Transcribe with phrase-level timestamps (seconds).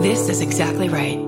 [0.00, 1.18] This is exactly right.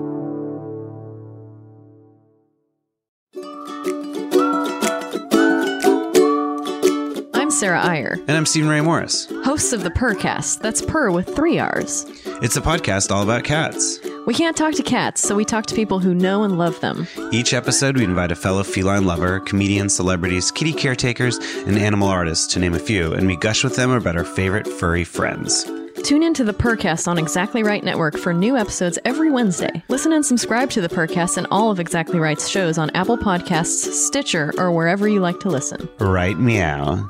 [7.33, 9.27] I'm Sarah Iyer, And I'm Stephen Ray Morris.
[9.45, 10.61] hosts of the Purrcast.
[10.61, 12.05] That's Purr with three R's.
[12.43, 13.99] It's a podcast all about cats.
[14.27, 17.07] We can't talk to cats, so we talk to people who know and love them.
[17.33, 22.47] Each episode, we invite a fellow feline lover, comedians, celebrities, kitty caretakers, and animal artists,
[22.55, 25.65] to name a few, and we gush with them about our favorite furry friends.
[26.03, 29.83] Tune in to the Purrcast on Exactly Right Network for new episodes every Wednesday.
[29.89, 33.93] Listen and subscribe to the Purrcast and all of Exactly Right's shows on Apple Podcasts,
[33.93, 35.89] Stitcher, or wherever you like to listen.
[35.99, 37.07] Right meow.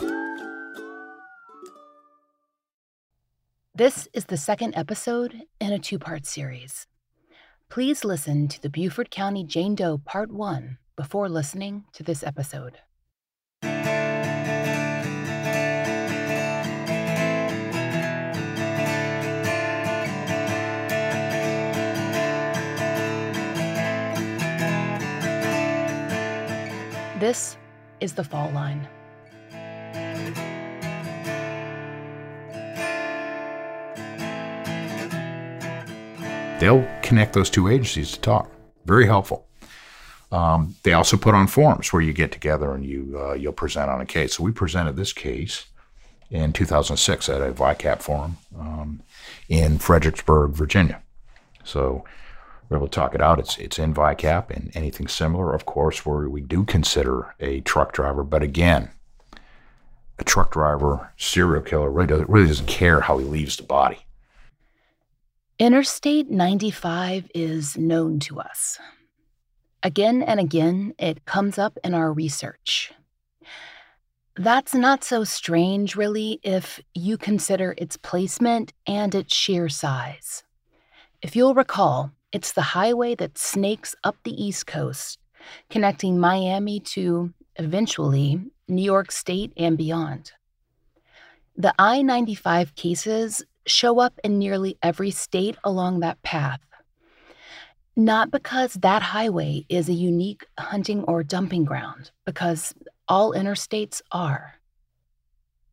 [3.74, 6.86] This is the second episode in a two part series.
[7.70, 12.78] Please listen to the Beaufort County Jane Doe Part 1 before listening to this episode.
[27.20, 27.56] This
[28.00, 28.88] is the fall line.
[36.60, 38.50] they'll connect those two agencies to talk.
[38.84, 39.46] Very helpful.
[40.30, 43.90] Um, they also put on forums where you get together and you uh, you'll present
[43.90, 44.36] on a case.
[44.36, 45.66] So we presented this case
[46.30, 49.02] in 2006 at a VICAP forum um,
[49.48, 51.02] in Fredericksburg, Virginia.
[51.64, 52.04] So
[52.70, 53.40] we're able to talk it out.
[53.40, 57.92] It's it's in VICAP and anything similar, of course, where we do consider a truck
[57.92, 58.22] driver.
[58.22, 58.90] But again,
[60.18, 63.98] a truck driver serial killer really doesn't really doesn't care how he leaves the body.
[65.58, 68.78] Interstate 95 is known to us.
[69.82, 72.92] Again and again, it comes up in our research.
[74.36, 80.44] That's not so strange, really, if you consider its placement and its sheer size.
[81.20, 85.18] If you'll recall, it's the highway that snakes up the East Coast,
[85.68, 90.32] connecting Miami to, eventually, New York State and beyond.
[91.56, 96.60] The I 95 cases show up in nearly every state along that path.
[97.96, 102.72] Not because that highway is a unique hunting or dumping ground, because
[103.08, 104.54] all interstates are.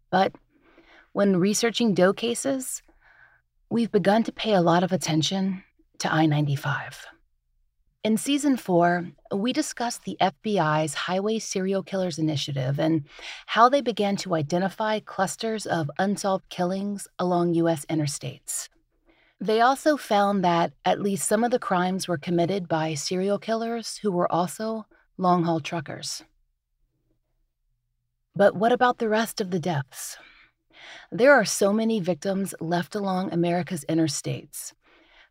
[0.09, 0.34] But
[1.13, 2.81] when researching Doe cases,
[3.69, 5.63] we've begun to pay a lot of attention
[6.00, 7.08] to I 95.
[8.03, 13.03] In season four, we discussed the FBI's Highway Serial Killers Initiative and
[13.47, 17.85] how they began to identify clusters of unsolved killings along U.S.
[17.88, 18.69] interstates.
[19.41, 23.97] They also found that at least some of the crimes were committed by serial killers
[23.97, 24.85] who were also
[25.18, 26.24] long haul truckers.
[28.35, 30.18] But what about the rest of the deaths?
[31.12, 34.74] There are so many victims left along America's interstates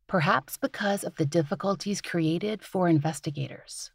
[0.07, 3.91] perhaps because of the difficulties created for investigators.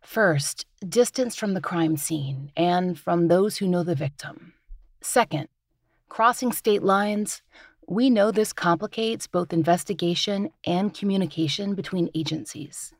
[0.00, 4.54] First, distance from the crime scene and from those who know the victim.
[5.00, 5.48] Second,
[6.08, 7.42] crossing state lines.
[7.86, 12.92] We know this complicates both investigation and communication between agencies.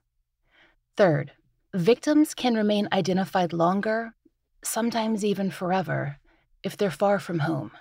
[0.97, 1.33] Third,
[1.75, 4.15] victims can remain identified longer,
[4.63, 6.19] sometimes even forever,
[6.63, 7.73] if they're far from home.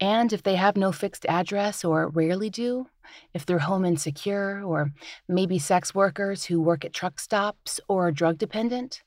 [0.00, 2.88] And if they have no fixed address or rarely do,
[3.32, 4.92] if they're home insecure or
[5.28, 9.02] maybe sex workers who work at truck stops or drug dependent,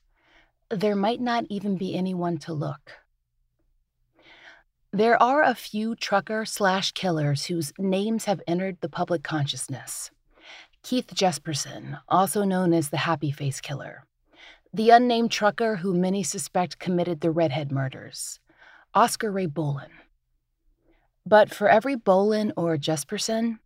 [0.68, 2.92] there might not even be anyone to look.
[4.92, 10.10] There are a few trucker slash killers whose names have entered the public consciousness.
[10.82, 14.04] Keith Jesperson, also known as the Happy Face Killer,
[14.72, 18.40] the unnamed trucker who many suspect committed the Redhead murders,
[18.94, 19.90] Oscar Ray Bolin.
[21.30, 23.60] But for every Bolin or Jesperson,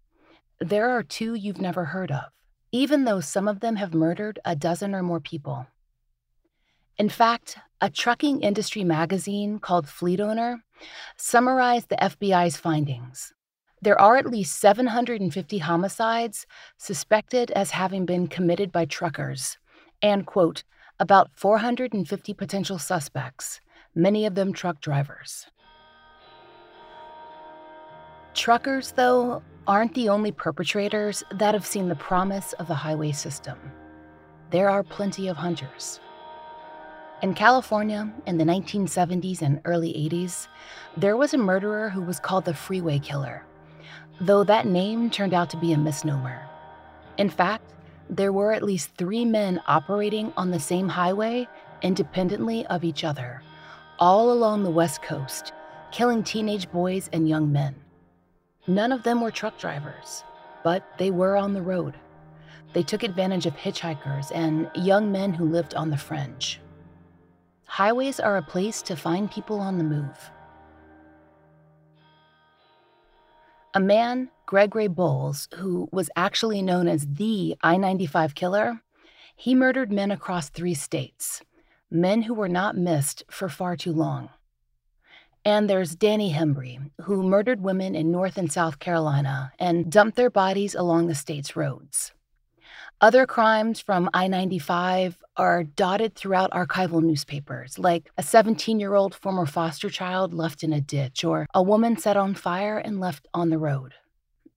[0.61, 2.25] there are two you've never heard of,
[2.73, 5.67] even though some of them have murdered a dozen or more people.
[6.99, 10.63] In fact, a trucking industry magazine called Fleet Owner
[11.17, 13.33] summarized the FBI's findings.
[13.81, 16.47] There are at least 750 homicides
[16.77, 19.57] suspected as having been committed by truckers,
[20.03, 20.65] and, quote,
[21.01, 23.63] about 450 potential suspects,
[23.95, 25.47] many of them truck drivers.
[28.35, 33.57] Truckers, though, aren't the only perpetrators that have seen the promise of the highway system.
[34.51, 36.01] There are plenty of hunters.
[37.23, 40.49] In California, in the 1970s and early 80s,
[40.97, 43.47] there was a murderer who was called the Freeway Killer,
[44.21, 46.45] though that name turned out to be a misnomer.
[47.17, 47.73] In fact,
[48.11, 51.49] there were at least three men operating on the same highway
[51.83, 53.43] independently of each other,
[54.01, 55.53] all along the West Coast,
[55.93, 57.77] killing teenage boys and young men.
[58.67, 60.25] None of them were truck drivers.
[60.65, 61.95] but they were on the road.
[62.73, 66.59] They took advantage of hitchhikers and young men who lived on the fringe.
[67.67, 70.31] Highways are a place to find people on the move.
[73.75, 78.81] A man, Gary Ray Bowles, who was actually known as the I 95 killer,
[79.37, 81.43] he murdered men across three states,
[81.91, 84.31] men who were not missed for far too long.
[85.45, 90.31] And there's Danny Hembree, who murdered women in North and South Carolina and dumped their
[90.31, 92.13] bodies along the state's roads.
[93.01, 99.15] Other crimes from I 95 are dotted throughout archival newspapers, like a 17 year old
[99.15, 103.29] former foster child left in a ditch, or a woman set on fire and left
[103.35, 103.93] on the road.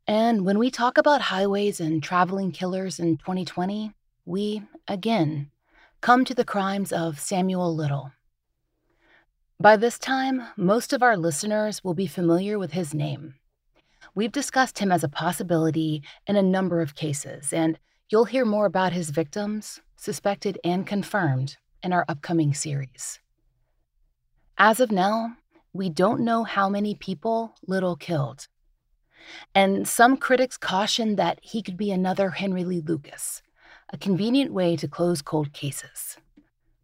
[0.07, 3.91] And when we talk about highways and traveling killers in 2020,
[4.23, 5.51] we, again,
[5.99, 8.13] come to the crimes of Samuel Little.
[9.59, 13.35] By this time, most of our listeners will be familiar with his name.
[14.13, 17.77] We've discussed him as a possibility in a number of cases, and
[18.09, 23.19] You'll hear more about his victims, suspected and confirmed, in our upcoming series.
[24.57, 25.35] As of now,
[25.73, 28.47] we don't know how many people Little killed.
[29.53, 33.41] And some critics caution that he could be another Henry Lee Lucas,
[33.91, 36.15] a convenient way to close cold cases.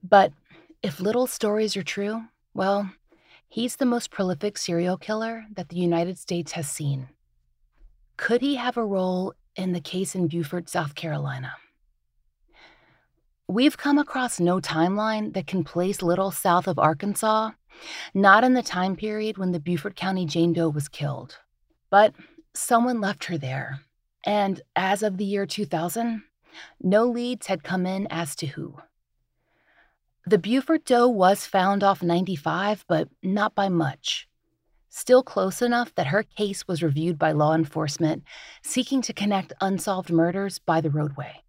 [0.04, 0.34] But
[0.82, 2.24] if Little's stories are true,
[2.54, 2.92] well,
[3.48, 7.10] he's the most prolific serial killer that the United States has seen.
[8.18, 11.56] Could he have a role in the case in Beaufort, South Carolina.
[13.48, 17.52] We've come across no timeline that can place Little south of Arkansas,
[18.14, 21.38] not in the time period when the Beaufort County Jane Doe was killed.
[21.90, 22.14] But
[22.54, 23.82] someone left her there,
[24.26, 26.24] and as of the year 2000,
[26.82, 28.78] no leads had come in as to who.
[30.26, 34.28] The Beaufort Doe was found off 95, but not by much
[34.94, 38.24] still close enough that her case was reviewed by law enforcement
[38.62, 41.42] seeking to connect unsolved murders by the roadway.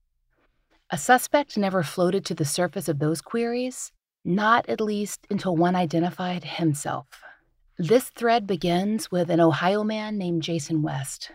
[0.91, 3.93] A suspect never floated to the surface of those queries,
[4.25, 7.07] not at least until one identified himself.
[7.77, 11.31] This thread begins with an Ohio man named Jason West.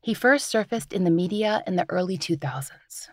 [0.00, 3.08] He first surfaced in the media in the early 2000s.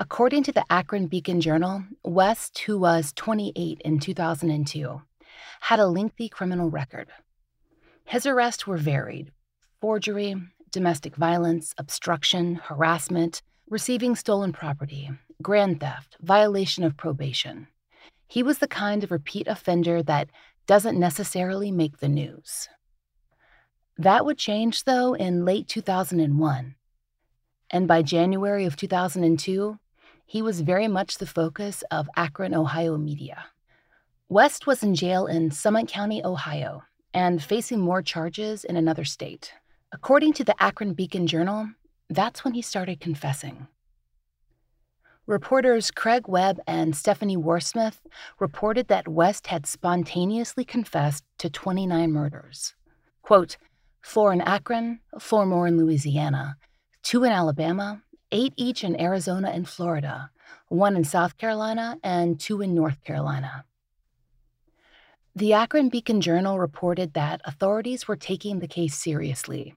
[0.00, 5.02] According to the Akron Beacon Journal, West, who was 28 in 2002,
[5.62, 7.08] had a lengthy criminal record.
[8.04, 9.32] His arrests were varied
[9.80, 10.36] forgery,
[10.70, 15.10] domestic violence, obstruction, harassment, receiving stolen property,
[15.42, 17.66] grand theft, violation of probation.
[18.28, 20.28] He was the kind of repeat offender that
[20.68, 22.68] doesn't necessarily make the news.
[23.96, 26.76] That would change, though, in late 2001.
[27.70, 29.78] And by January of 2002,
[30.28, 33.46] he was very much the focus of Akron, Ohio media.
[34.28, 36.82] West was in jail in Summit County, Ohio,
[37.14, 39.54] and facing more charges in another state.
[39.90, 41.70] According to the Akron Beacon Journal,
[42.10, 43.68] that's when he started confessing.
[45.26, 48.00] Reporters Craig Webb and Stephanie Warsmith
[48.38, 52.74] reported that West had spontaneously confessed to 29 murders.
[53.22, 53.56] Quote,
[54.02, 56.58] four in Akron, four more in Louisiana,
[57.02, 60.30] two in Alabama, eight each in Arizona and Florida,
[60.68, 63.64] one in South Carolina, and two in North Carolina.
[65.34, 69.74] The Akron Beacon Journal reported that authorities were taking the case seriously.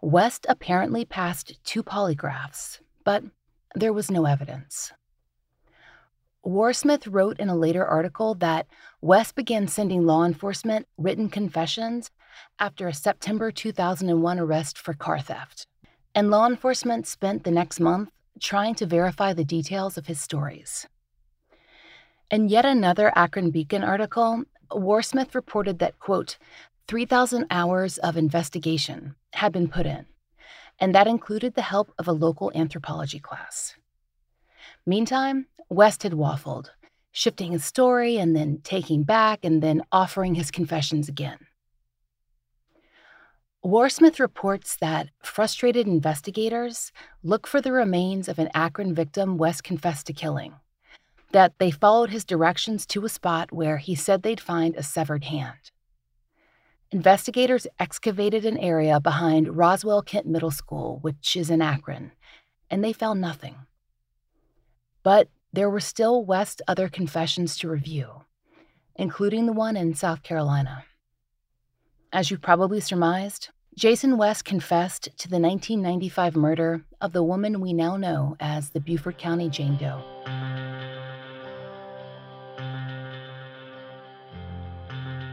[0.00, 3.22] West apparently passed two polygraphs, but
[3.74, 4.92] there was no evidence.
[6.44, 8.66] Warsmith wrote in a later article that
[9.00, 12.10] West began sending law enforcement written confessions
[12.58, 15.66] after a September 2001 arrest for car theft.
[16.14, 20.86] And law enforcement spent the next month trying to verify the details of his stories.
[22.30, 26.38] In yet another Akron Beacon article, Warsmith reported that, quote,
[26.88, 30.06] 3,000 hours of investigation had been put in,
[30.78, 33.74] and that included the help of a local anthropology class.
[34.86, 36.70] Meantime, West had waffled,
[37.10, 41.38] shifting his story and then taking back and then offering his confessions again.
[43.64, 46.92] Warsmith reports that frustrated investigators
[47.22, 50.54] look for the remains of an Akron victim West confessed to killing
[51.32, 55.24] that they followed his directions to a spot where he said they'd find a severed
[55.24, 55.72] hand.
[56.92, 62.12] Investigators excavated an area behind Roswell Kent Middle School, which is in Akron,
[62.70, 63.56] and they found nothing.
[65.02, 68.24] But there were still West other confessions to review,
[68.94, 70.84] including the one in South Carolina.
[72.12, 77.72] As you probably surmised, Jason West confessed to the 1995 murder of the woman we
[77.72, 80.00] now know as the Beaufort County Jane Doe.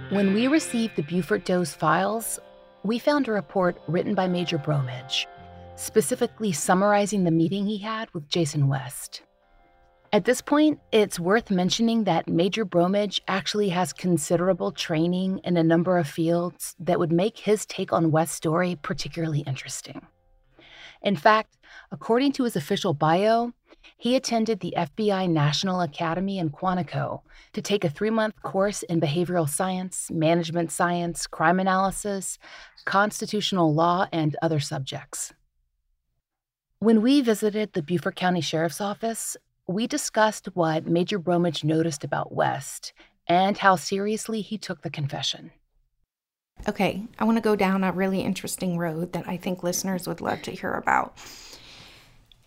[0.10, 2.40] When we received the Beaufort Doe's files,
[2.84, 5.28] we found a report written by Major Bromage,
[5.76, 9.22] specifically summarizing the meeting he had with Jason West.
[10.14, 15.64] At this point, it's worth mentioning that Major Bromage actually has considerable training in a
[15.64, 20.06] number of fields that would make his take on West's story particularly interesting.
[21.02, 21.56] In fact,
[21.94, 23.54] according to his official bio,
[23.98, 27.22] he attended the FBI National Academy in Quantico
[27.54, 32.38] to take a three month course in behavioral science, management science, crime analysis,
[32.84, 35.32] constitutional law, and other subjects.
[36.80, 39.38] When we visited the Beaufort County Sheriff's Office,
[39.68, 42.94] we discussed what Major Bromage noticed about West
[43.28, 45.52] and how seriously he took the confession.
[46.68, 50.22] Okay, I want to go down a really interesting road that I think listeners would
[50.22, 51.18] love to hear about.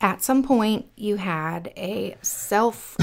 [0.00, 2.96] At some point, you had a self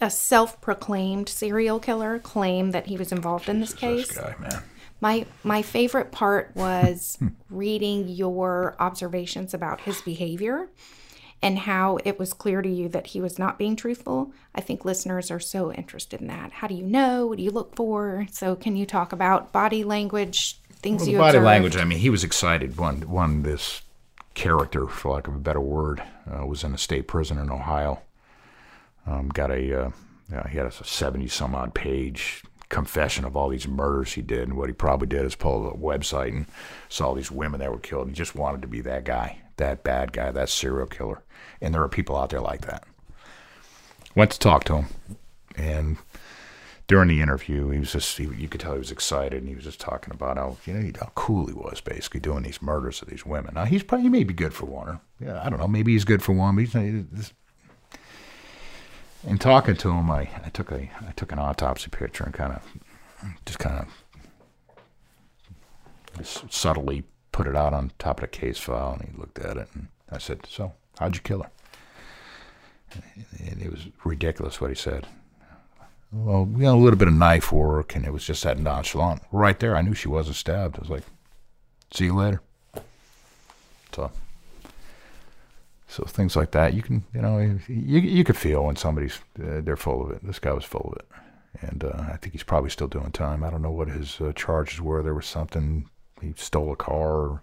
[0.00, 4.08] a self-proclaimed serial killer claim that he was involved in this case.
[4.08, 4.62] This guy, man.
[5.00, 10.68] My my favorite part was reading your observations about his behavior
[11.42, 14.32] and how it was clear to you that he was not being truthful.
[14.54, 16.50] I think listeners are so interested in that.
[16.52, 17.26] How do you know?
[17.26, 18.26] What do you look for?
[18.32, 21.44] So, can you talk about body language, things Well, the you body observed?
[21.46, 21.76] language.
[21.76, 22.76] I mean, he was excited.
[22.78, 23.42] One, one.
[23.42, 23.82] This
[24.34, 28.00] character, for lack of a better word, uh, was in a state prison in Ohio.
[29.06, 29.86] Um, got a.
[29.86, 29.90] Uh,
[30.50, 34.56] he had a seventy some odd page confession of all these murders he did, and
[34.56, 36.46] what he probably did is pull up a website and
[36.88, 38.08] saw these women that were killed.
[38.08, 41.22] He just wanted to be that guy, that bad guy, that serial killer.
[41.60, 42.84] And there are people out there like that.
[44.14, 44.86] Went to talk to him,
[45.56, 45.98] and
[46.86, 49.54] during the interview, he was just, he, you could tell he was excited and he
[49.54, 53.02] was just talking about how, you know, how cool he was basically doing these murders
[53.02, 53.54] of these women.
[53.54, 56.04] Now, he's probably, he may be good for or, yeah, I don't know, maybe he's
[56.04, 56.74] good for one, but he's
[59.26, 62.52] in talking to him, I, I took a, I took an autopsy picture and kind
[62.52, 62.62] of,
[63.44, 63.88] just kind of
[66.18, 69.56] just subtly put it out on top of the case file and he looked at
[69.56, 71.50] it and I said, so how'd you kill her?
[73.38, 75.06] And it was ridiculous what he said
[76.12, 79.22] well, we got a little bit of knife work, and it was just that nonchalant.
[79.32, 80.76] Right there, I knew she wasn't stabbed.
[80.76, 81.02] I was like,
[81.92, 82.40] "See you later."
[83.92, 84.10] So,
[85.88, 89.60] so things like that, you can, you know, you you could feel when somebody's uh,
[89.62, 90.24] they're full of it.
[90.24, 91.08] This guy was full of it,
[91.68, 93.42] and uh, I think he's probably still doing time.
[93.42, 95.02] I don't know what his uh, charges were.
[95.02, 95.88] There was something
[96.20, 97.42] he stole a car,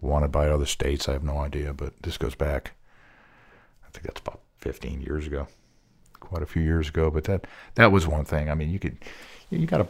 [0.00, 1.08] wanted by other states.
[1.08, 2.72] I have no idea, but this goes back.
[3.86, 5.48] I think that's about 15 years ago
[6.20, 7.10] quite a few years ago.
[7.10, 8.50] But that that was one thing.
[8.50, 8.98] I mean, you could
[9.50, 9.88] you got a,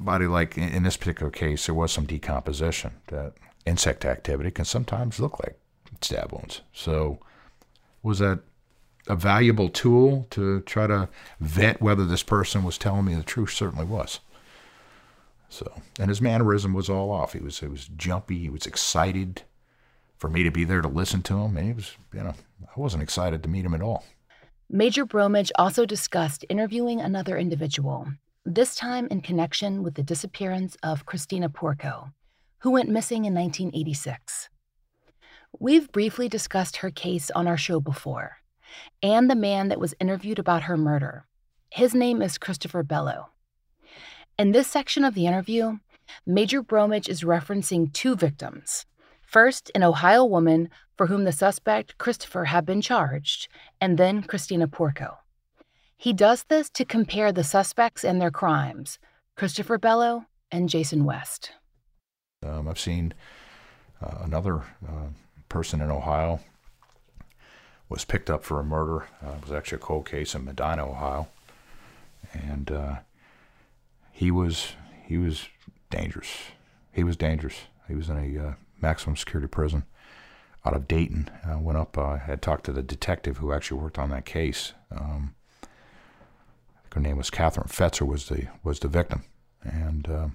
[0.00, 2.92] body like in, in this particular case, there was some decomposition.
[3.08, 3.34] That
[3.66, 5.58] insect activity can sometimes look like
[6.00, 6.62] stab wounds.
[6.72, 7.18] So
[8.02, 8.40] was that
[9.06, 11.08] a valuable tool to try to
[11.40, 13.50] vet whether this person was telling me the truth?
[13.50, 14.20] Certainly was.
[15.54, 17.32] So, and his mannerism was all off.
[17.32, 18.40] He was he was jumpy.
[18.40, 19.42] He was excited
[20.16, 21.56] for me to be there to listen to him.
[21.56, 24.04] And he was, you know, I wasn't excited to meet him at all.
[24.68, 28.08] Major Bromage also discussed interviewing another individual,
[28.44, 32.10] this time in connection with the disappearance of Christina Porco,
[32.58, 34.48] who went missing in 1986.
[35.60, 38.38] We've briefly discussed her case on our show before,
[39.04, 41.26] and the man that was interviewed about her murder.
[41.70, 43.28] His name is Christopher Bello.
[44.36, 45.78] In this section of the interview,
[46.26, 48.84] Major Bromage is referencing two victims.
[49.22, 53.46] First, an Ohio woman for whom the suspect, Christopher, had been charged,
[53.80, 55.18] and then Christina Porco.
[55.96, 58.98] He does this to compare the suspects and their crimes
[59.36, 61.52] Christopher Bello and Jason West.
[62.44, 63.14] Um, I've seen
[64.02, 65.10] uh, another uh,
[65.48, 66.40] person in Ohio
[67.88, 69.06] was picked up for a murder.
[69.24, 71.28] Uh, it was actually a cold case in Medina, Ohio,
[72.32, 72.96] and uh,
[74.14, 74.74] he was
[75.06, 75.48] he was
[75.90, 76.30] dangerous.
[76.92, 77.56] He was dangerous.
[77.88, 79.84] He was in a uh, maximum security prison
[80.64, 81.28] out of Dayton.
[81.44, 84.72] I went up, uh, had talked to the detective who actually worked on that case.
[84.96, 85.34] Um,
[86.94, 88.06] her name was Catherine Fetzer.
[88.06, 89.24] was the was the victim,
[89.62, 90.28] and uh,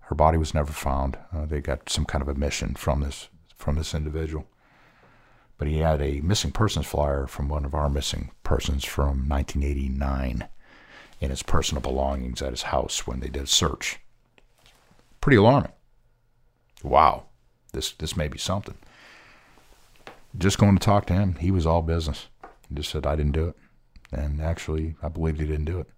[0.00, 1.16] her body was never found.
[1.34, 4.46] Uh, they got some kind of admission from this from this individual,
[5.56, 10.46] but he had a missing persons flyer from one of our missing persons from 1989
[11.22, 14.00] in his personal belongings at his house when they did a search.
[15.20, 15.72] Pretty alarming.
[16.82, 17.26] Wow,
[17.72, 18.74] this this may be something
[20.36, 22.28] just going to talk to him, he was all business.
[22.68, 23.56] He just said, I didn't do it.
[24.10, 25.88] And actually, I believed he didn't do it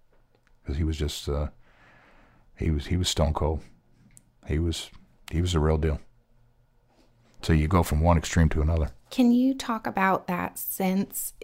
[0.63, 1.49] because he was just, uh,
[2.57, 3.61] he was, he was stone cold.
[4.47, 4.91] He was,
[5.31, 6.01] he was the real deal.
[7.43, 8.91] So you go from one extreme to another.
[9.11, 11.35] Can you talk about that sense?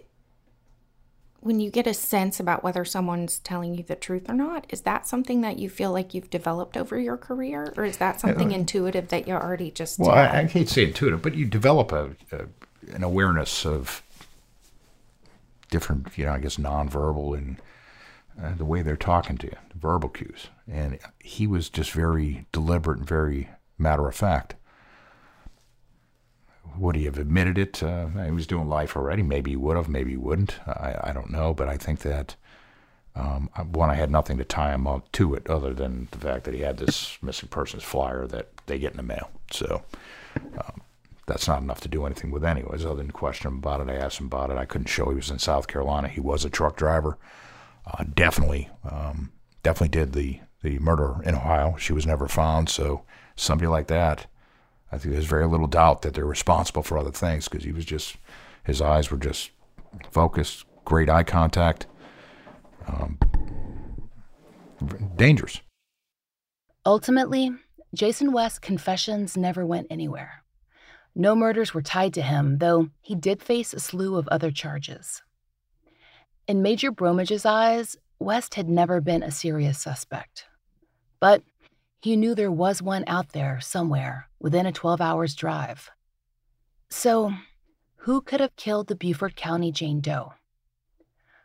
[1.41, 4.81] When you get a sense about whether someone's telling you the truth or not, is
[4.81, 8.51] that something that you feel like you've developed over your career, or is that something
[8.51, 9.97] intuitive that you already just?
[9.97, 12.45] Well, I, I can't say intuitive, but you develop a, a
[12.93, 14.03] an awareness of
[15.69, 17.57] different, you know, I guess nonverbal and
[18.41, 20.47] uh, the way they're talking to you, the verbal cues.
[20.71, 24.55] And he was just very deliberate and very matter of fact.
[26.77, 27.83] Would he have admitted it?
[27.83, 29.23] Uh, he was doing life already.
[29.23, 30.59] Maybe he would have, maybe he wouldn't.
[30.67, 31.53] I, I don't know.
[31.53, 32.35] But I think that,
[33.15, 36.45] um, one, I had nothing to tie him up to it other than the fact
[36.45, 39.29] that he had this missing persons flyer that they get in the mail.
[39.51, 39.83] So
[40.57, 40.81] um,
[41.27, 43.89] that's not enough to do anything with, anyways, other than question him about it.
[43.89, 44.57] I asked him about it.
[44.57, 46.07] I couldn't show he was in South Carolina.
[46.07, 47.17] He was a truck driver.
[47.85, 49.31] Uh, definitely, um,
[49.63, 51.75] definitely did the, the murder in Ohio.
[51.77, 52.69] She was never found.
[52.69, 53.03] So
[53.35, 54.27] somebody like that,
[54.91, 57.85] I think there's very little doubt that they're responsible for other things because he was
[57.85, 58.17] just,
[58.63, 59.51] his eyes were just
[60.11, 61.87] focused, great eye contact,
[62.87, 63.17] um,
[65.15, 65.61] dangerous.
[66.85, 67.51] Ultimately,
[67.93, 70.43] Jason West's confessions never went anywhere.
[71.13, 75.21] No murders were tied to him, though he did face a slew of other charges.
[76.47, 80.45] In Major Bromage's eyes, West had never been a serious suspect.
[81.19, 81.43] But
[82.01, 85.91] he knew there was one out there somewhere within a 12 hours drive.
[86.89, 87.33] So,
[87.97, 90.33] who could have killed the Beaufort County Jane Doe?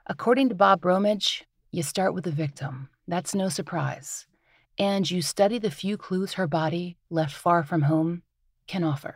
[0.07, 2.89] According to Bob Bromage, you start with the victim.
[3.07, 4.27] That's no surprise.
[4.79, 8.23] And you study the few clues her body, left far from home,
[8.67, 9.15] can offer.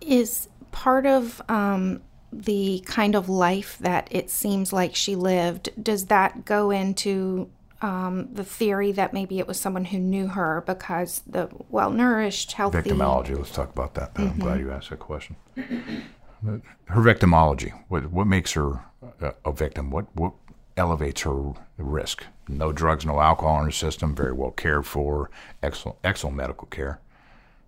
[0.00, 6.06] Is part of um, the kind of life that it seems like she lived, does
[6.06, 11.22] that go into um, the theory that maybe it was someone who knew her because
[11.26, 12.78] the well nourished, healthy.
[12.78, 13.36] Victimology.
[13.36, 14.14] Let's talk about that.
[14.14, 14.32] Mm-hmm.
[14.32, 15.36] I'm glad you asked that question.
[15.56, 17.72] Her victimology.
[17.88, 18.84] What what makes her
[19.20, 19.90] a, a victim?
[19.90, 20.32] What what
[20.76, 22.24] elevates her risk?
[22.48, 24.14] No drugs, no alcohol in her system.
[24.14, 25.30] Very well cared for.
[25.62, 27.00] Excellent excellent medical care.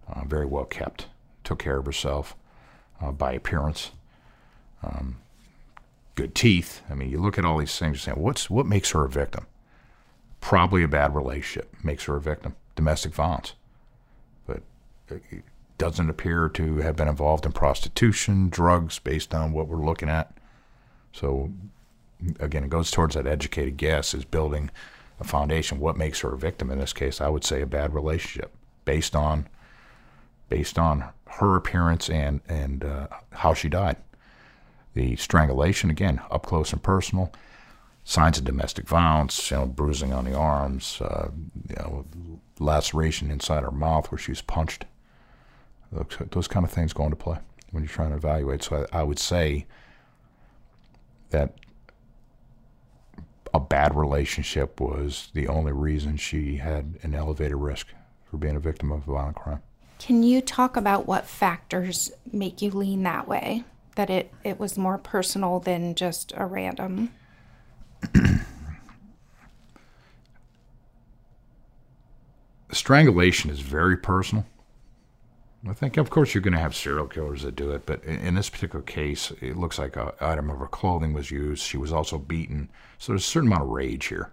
[0.08, 1.06] Uh, very well kept.
[1.44, 2.34] Took care of herself
[3.00, 3.92] uh, by appearance.
[4.82, 5.18] Um,
[6.14, 6.82] good teeth.
[6.90, 8.02] I mean, you look at all these things.
[8.02, 9.46] Saying, what's what makes her a victim?
[10.40, 13.54] Probably a bad relationship makes her a victim, domestic violence.
[14.46, 14.62] But
[15.08, 15.44] it
[15.78, 20.32] doesn't appear to have been involved in prostitution, drugs, based on what we're looking at.
[21.12, 21.50] So,
[22.38, 24.70] again, it goes towards that educated guess is building
[25.18, 25.78] a foundation.
[25.78, 26.70] What makes her a victim?
[26.70, 28.52] In this case, I would say a bad relationship
[28.84, 29.48] based on
[30.48, 33.96] based on her appearance and and uh, how she died.
[34.94, 37.32] The strangulation, again, up close and personal
[38.04, 41.28] signs of domestic violence, you know, bruising on the arms, uh,
[41.68, 42.04] you know,
[42.58, 44.84] laceration inside her mouth where she was punched.
[45.92, 47.38] Those, those, kind of things go into play
[47.72, 48.62] when you're trying to evaluate.
[48.62, 49.66] So I, I would say
[51.30, 51.54] that
[53.52, 57.88] a bad relationship was the only reason she had an elevated risk
[58.24, 59.62] for being a victim of a violent crime.
[59.98, 63.64] Can you talk about what factors make you lean that way?
[63.96, 67.10] That it, it was more personal than just a random
[72.72, 74.46] strangulation is very personal.
[75.68, 78.34] I think, of course, you're going to have serial killers that do it, but in
[78.34, 81.62] this particular case, it looks like an item of her clothing was used.
[81.62, 84.32] She was also beaten, so there's a certain amount of rage here.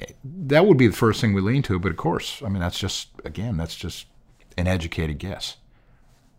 [0.00, 2.60] Eh, that would be the first thing we lean to, but of course, I mean,
[2.60, 4.06] that's just, again, that's just
[4.56, 5.58] an educated guess.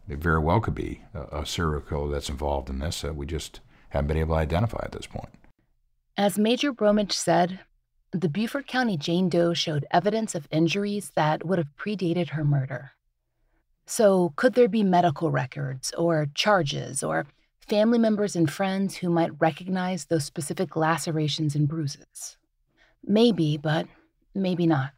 [0.10, 3.28] It very well could be a, a serial killer that's involved in this that we
[3.28, 5.30] just haven't been able to identify at this point.
[6.20, 7.60] As Major Bromage said,
[8.12, 12.94] the Beaufort County Jane Doe showed evidence of injuries that would have predated her murder.
[13.86, 17.28] So, could there be medical records or charges or
[17.60, 22.38] family members and friends who might recognize those specific lacerations and bruises?
[23.04, 23.86] Maybe, but
[24.34, 24.94] maybe not.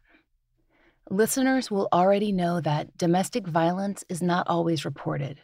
[1.10, 5.38] Listeners will already know that domestic violence is not always reported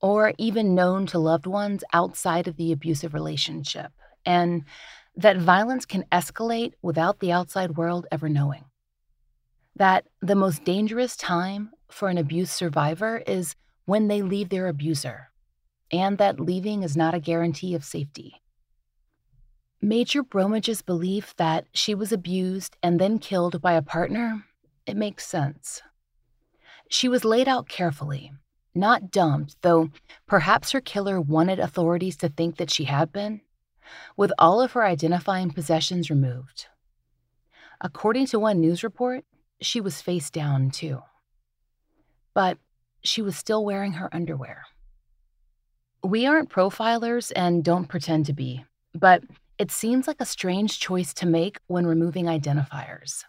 [0.00, 3.90] or even known to loved ones outside of the abusive relationship.
[4.24, 4.64] And
[5.16, 8.64] that violence can escalate without the outside world ever knowing.
[9.74, 13.54] That the most dangerous time for an abuse survivor is
[13.86, 15.30] when they leave their abuser,
[15.90, 18.42] and that leaving is not a guarantee of safety.
[19.80, 24.44] Major Bromage's belief that she was abused and then killed by a partner,
[24.86, 25.82] it makes sense.
[26.88, 28.32] She was laid out carefully,
[28.74, 29.90] not dumped, though
[30.26, 33.40] perhaps her killer wanted authorities to think that she had been
[34.16, 36.66] with all of her identifying possessions removed.
[37.80, 39.24] According to one news report,
[39.60, 41.02] she was face down, too.
[42.34, 42.58] But
[43.02, 44.64] she was still wearing her underwear.
[46.02, 49.22] We aren't profilers and don't pretend to be, but
[49.58, 53.24] it seems like a strange choice to make when removing identifiers.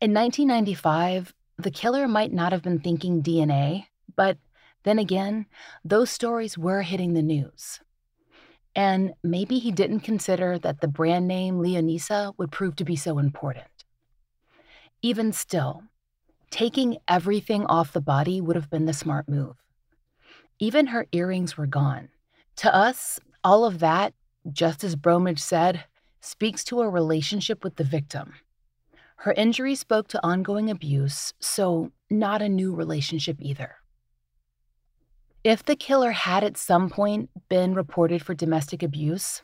[0.00, 3.86] In 1995, the killer might not have been thinking DNA,
[4.16, 4.38] but
[4.84, 5.46] Then again,
[5.82, 7.80] those stories were hitting the news.
[8.76, 13.18] And maybe he didn't consider that the brand name Leonisa would prove to be so
[13.18, 13.66] important.
[15.00, 15.84] Even still,
[16.50, 19.56] taking everything off the body would have been the smart move.
[20.58, 22.08] Even her earrings were gone.
[22.56, 24.14] To us, all of that,
[24.52, 25.84] just as Bromage said,
[26.20, 28.34] speaks to a relationship with the victim.
[29.16, 33.76] Her injury spoke to ongoing abuse, so not a new relationship either.
[35.44, 39.42] If the killer had at some point been reported for domestic abuse,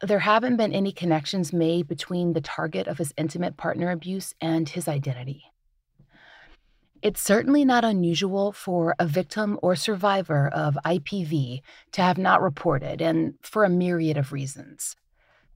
[0.00, 4.66] there haven't been any connections made between the target of his intimate partner abuse and
[4.66, 5.44] his identity.
[7.02, 11.60] It's certainly not unusual for a victim or survivor of IPV
[11.92, 14.96] to have not reported, and for a myriad of reasons.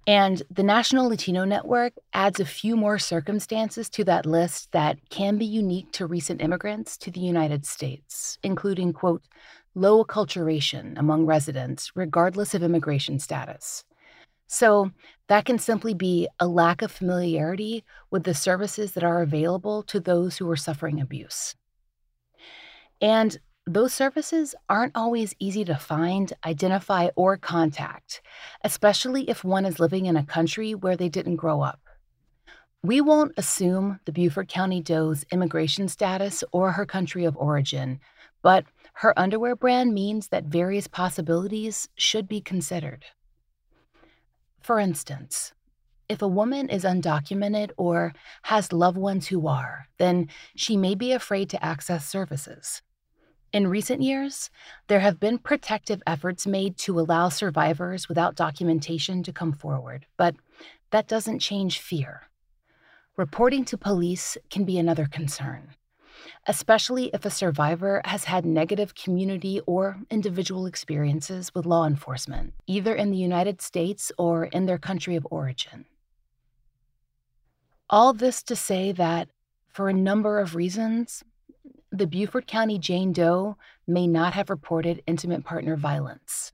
[0.07, 5.39] And the National Latino Network adds a few more circumstances to that list that can
[5.39, 9.23] be unique to recent immigrants to the United States, including, quote,
[9.75, 13.85] low acculturation among residents, regardless of immigration status.
[14.47, 14.91] So,
[15.29, 19.99] that can simply be a lack of familiarity with the services that are available to
[19.99, 21.55] those who are suffering abuse.
[23.01, 28.21] And those services aren't always easy to find, identify, or contact,
[28.63, 31.81] especially if one is living in a country where they didn't grow up.
[32.83, 38.01] We won't assume the Beaufort County doe's immigration status or her country of origin,
[38.43, 43.07] but her underwear brand means that various possibilities should be considered.
[44.61, 45.55] For instance,
[46.11, 51.13] if a woman is undocumented or has loved ones who are, then she may be
[51.13, 52.83] afraid to access services.
[53.55, 54.51] In recent years,
[54.89, 60.35] there have been protective efforts made to allow survivors without documentation to come forward, but
[60.91, 62.23] that doesn't change fear.
[63.17, 65.77] Reporting to police can be another concern,
[66.49, 72.93] especially if a survivor has had negative community or individual experiences with law enforcement, either
[72.93, 75.85] in the United States or in their country of origin.
[77.89, 79.29] All this to say that,
[79.69, 81.23] for a number of reasons,
[81.99, 86.53] the Beaufort County Jane Doe may not have reported intimate partner violence.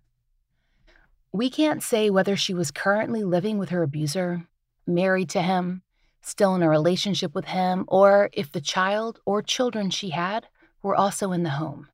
[1.33, 4.47] We can't say whether she was currently living with her abuser,
[4.87, 5.83] married to him,
[6.21, 10.49] still in a relationship with him, or if the child or children she had
[10.83, 11.89] were also in the home.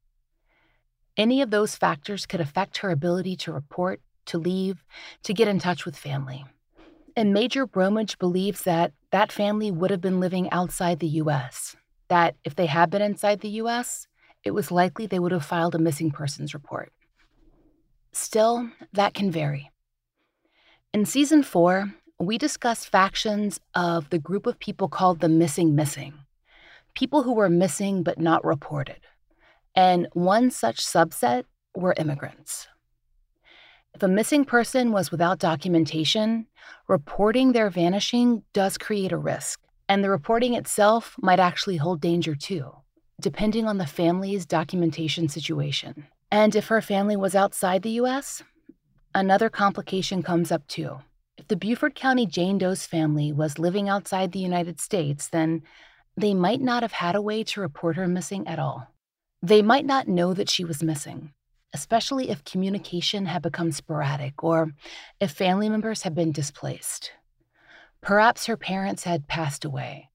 [1.17, 4.85] Any of those factors could affect her ability to report, to leave,
[5.23, 6.45] to get in touch with family.
[7.15, 11.77] And Major Bromage believes that that family would have been living outside the U.S.,
[12.09, 14.07] that if they had been inside the US,
[14.45, 16.93] it was likely they would have filed a missing persons report.
[18.13, 19.71] Still, that can vary.
[20.95, 26.15] In season four, we discussed factions of the group of people called the missing missing,
[26.95, 29.01] people who were missing but not reported.
[29.75, 32.69] And one such subset were immigrants.
[33.95, 36.47] If a missing person was without documentation,
[36.89, 39.61] reporting their vanishing does create a risk.
[39.89, 42.73] And the reporting itself might actually hold danger too,
[43.21, 46.07] depending on the family's documentation situation.
[46.31, 48.43] And if her family was outside the US,
[49.15, 50.99] another complication comes up too.
[51.39, 55.63] If the Beaufort County Jane Doe's family was living outside the United States, then
[56.17, 58.89] they might not have had a way to report her missing at all.
[59.43, 61.33] They might not know that she was missing,
[61.75, 64.73] especially if communication had become sporadic or
[65.21, 67.13] if family members had been displaced.
[68.01, 70.11] Perhaps her parents had passed away.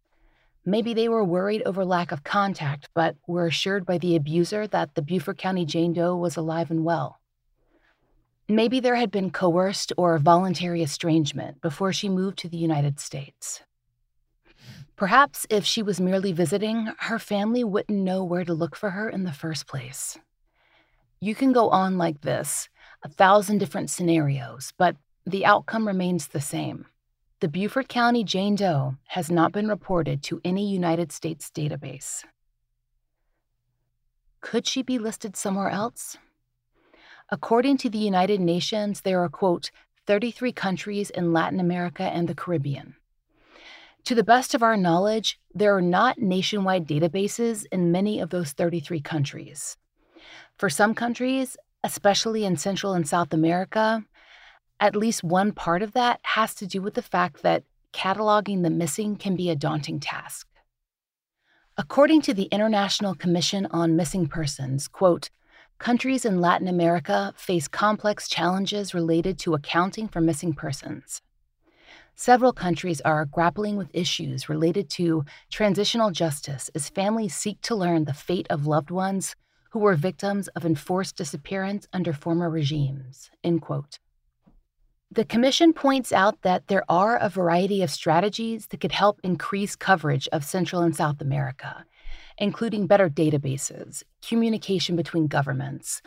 [0.65, 4.93] Maybe they were worried over lack of contact, but were assured by the abuser that
[4.93, 7.19] the Beaufort County Jane Doe was alive and well.
[8.47, 13.61] Maybe there had been coerced or voluntary estrangement before she moved to the United States.
[14.95, 19.09] Perhaps if she was merely visiting, her family wouldn't know where to look for her
[19.09, 20.19] in the first place.
[21.19, 22.69] You can go on like this,
[23.03, 26.85] a thousand different scenarios, but the outcome remains the same.
[27.41, 32.23] The Beaufort County Jane Doe has not been reported to any United States database.
[34.41, 36.19] Could she be listed somewhere else?
[37.29, 39.71] According to the United Nations, there are, quote,
[40.05, 42.93] 33 countries in Latin America and the Caribbean.
[44.03, 48.51] To the best of our knowledge, there are not nationwide databases in many of those
[48.51, 49.77] 33 countries.
[50.59, 54.05] For some countries, especially in Central and South America,
[54.81, 57.63] at least one part of that has to do with the fact that
[57.93, 60.47] cataloging the missing can be a daunting task.
[61.77, 65.29] According to the International Commission on Missing Persons, quote,
[65.77, 71.21] countries in Latin America face complex challenges related to accounting for missing persons.
[72.15, 78.05] Several countries are grappling with issues related to transitional justice as families seek to learn
[78.05, 79.35] the fate of loved ones
[79.71, 83.31] who were victims of enforced disappearance under former regimes.
[83.43, 83.97] End quote.
[85.13, 89.75] The Commission points out that there are a variety of strategies that could help increase
[89.75, 91.83] coverage of Central and South America,
[92.37, 96.01] including better databases, communication between governments,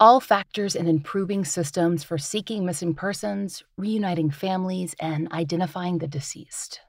[0.00, 6.80] all factors in improving systems for seeking missing persons, reuniting families, and identifying the deceased.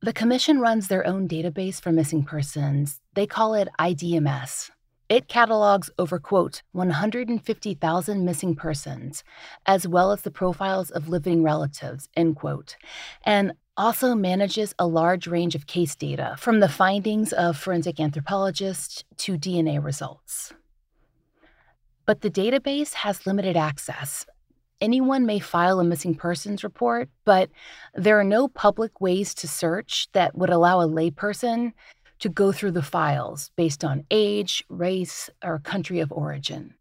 [0.00, 3.00] The Commission runs their own database for missing persons.
[3.12, 4.70] They call it IDMS,
[5.10, 9.24] it catalogs over, quote, 150,000 missing persons,
[9.66, 12.76] as well as the profiles of living relatives, end quote,
[13.24, 19.02] and also manages a large range of case data, from the findings of forensic anthropologists
[19.16, 20.52] to DNA results.
[22.06, 24.26] But the database has limited access.
[24.80, 27.50] Anyone may file a missing persons report, but
[27.94, 31.72] there are no public ways to search that would allow a layperson
[32.20, 36.74] to go through the files based on age, race, or country of origin.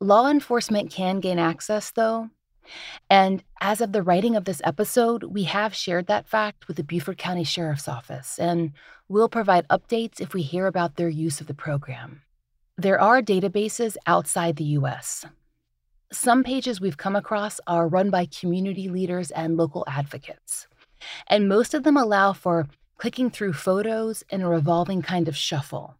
[0.00, 2.28] Law enforcement can gain access, though,
[3.10, 6.84] and as of the writing of this episode, we have shared that fact with the
[6.84, 8.72] Beaufort County Sheriff's Office, and
[9.08, 12.22] we'll provide updates if we hear about their use of the program.
[12.76, 15.24] There are databases outside the U.S.
[16.12, 20.66] Some pages we've come across are run by community leaders and local advocates,
[21.26, 22.68] and most of them allow for
[23.02, 25.96] clicking through photos in a revolving kind of shuffle,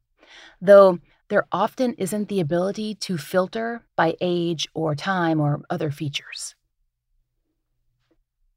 [0.60, 6.54] though there often isn't the ability to filter by age or time or other features.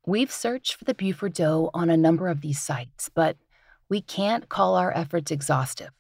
[0.06, 3.36] We've searched for the Beaufort Doe on a number of these sites, but
[3.90, 5.96] we can't call our efforts exhaustive.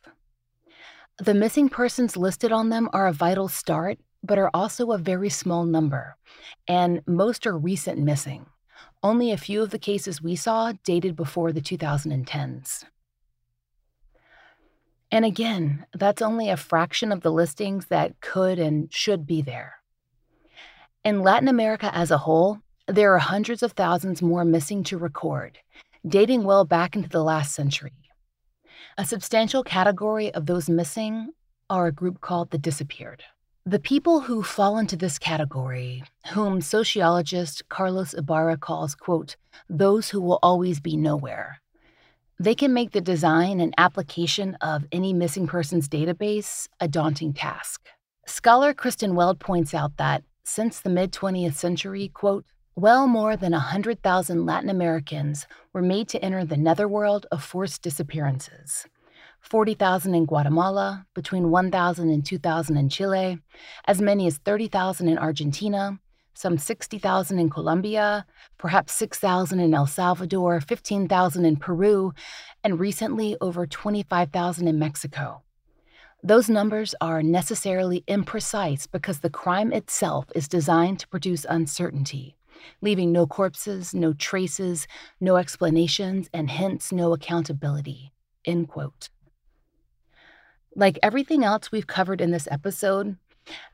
[1.17, 5.31] The missing persons listed on them are a vital start, but are also a very
[5.31, 6.15] small number,
[6.67, 8.45] and most are recent missing.
[9.05, 12.85] Only a few of the cases we saw dated before the 2010s.
[15.11, 19.75] And again, that's only a fraction of the listings that could and should be there.
[21.03, 25.59] In Latin America as a whole, there are hundreds of thousands more missing to record,
[26.07, 28.09] dating well back into the last century.
[28.97, 31.29] A substantial category of those missing
[31.69, 33.21] are a group called the disappeared.
[33.67, 40.21] The people who fall into this category, whom sociologist Carlos Ibarra calls, quote, those who
[40.21, 41.61] will always be nowhere,
[42.39, 47.87] they can make the design and application of any missing persons database a daunting task.
[48.27, 53.53] Scholar Kirsten Weld points out that since the mid 20th century, quote, well more than
[53.53, 58.85] 100,000 Latin Americans were made to enter the netherworld of forced disappearances.
[59.45, 63.37] 40,000 in Guatemala, between 1,000 and 2,000 in Chile,
[63.85, 65.99] as many as 30,000 in Argentina,
[66.33, 68.25] some 60,000 in Colombia,
[68.57, 72.11] perhaps 6,000 in El Salvador, 15,000 in Peru,
[72.63, 75.43] and recently over 25,000 in Mexico.
[76.23, 82.35] Those numbers are necessarily imprecise because the crime itself is designed to produce uncertainty,
[82.81, 84.87] leaving no corpses, no traces,
[85.21, 88.11] no explanations, and hence no accountability.
[88.43, 89.09] End quote.
[90.75, 93.15] Like everything else we've covered in this episode,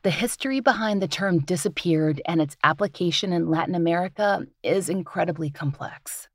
[0.02, 6.28] the history behind the term disappeared and its application in Latin America is incredibly complex.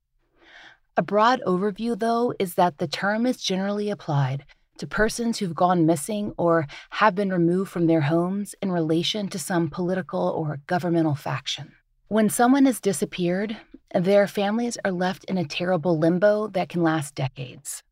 [0.98, 4.44] A broad overview, though, is that the term is generally applied
[4.80, 9.40] to persons who've gone missing or have been removed from their homes in relation to
[9.40, 11.72] some political or governmental faction.
[12.10, 13.58] When someone has disappeared,
[13.94, 17.84] their families are left in a terrible limbo that can last decades.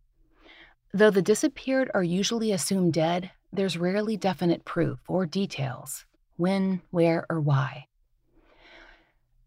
[0.96, 6.06] Though the disappeared are usually assumed dead, there's rarely definite proof or details
[6.38, 7.88] when, where, or why.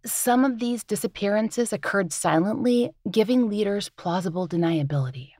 [0.04, 5.30] Some of these disappearances occurred silently, giving leaders plausible deniability.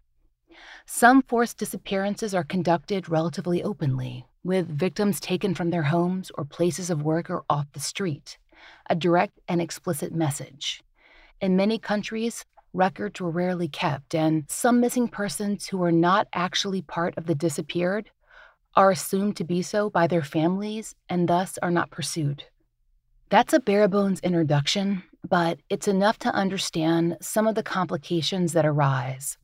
[0.87, 6.89] Some forced disappearances are conducted relatively openly, with victims taken from their homes or places
[6.89, 8.39] of work or off the street,
[8.89, 10.83] a direct and explicit message.
[11.43, 16.83] In many countries, records were rarely kept, and some missing persons who were not actually
[16.83, 18.11] part of the disappeared
[18.75, 22.45] are assumed to be so by their families and thus are not pursued.
[23.31, 28.65] That's a bare bones introduction, but it's enough to understand some of the complications that
[28.65, 29.37] arise.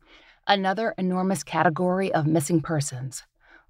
[0.47, 3.23] Another enormous category of missing persons,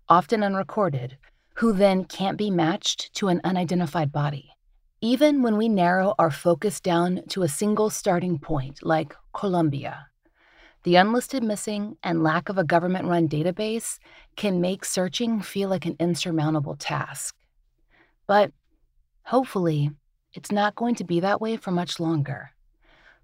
[0.09, 1.17] often unrecorded,
[1.55, 4.51] who then can't be matched to an unidentified body.
[5.01, 10.07] Even when we narrow our focus down to a single starting point, like Colombia,
[10.85, 13.99] the unlisted missing and lack of a government run database
[14.37, 17.35] can make searching feel like an insurmountable task.
[18.27, 18.53] But
[19.25, 19.91] hopefully,
[20.35, 22.51] it's not going to be that way for much longer.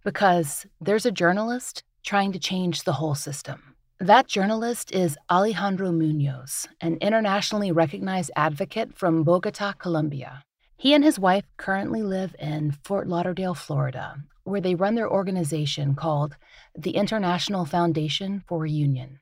[0.04, 3.74] Because there's a journalist trying to change the whole system.
[3.98, 10.44] That journalist is Alejandro Munoz, an internationally recognized advocate from Bogota, Colombia.
[10.78, 14.16] He and his wife currently live in Fort Lauderdale, Florida,
[14.50, 16.36] where they run their organization called
[16.76, 19.20] the International Foundation for Reunion.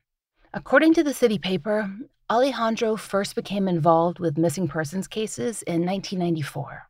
[0.53, 1.89] According to the city paper,
[2.29, 6.89] Alejandro first became involved with missing persons cases in 1994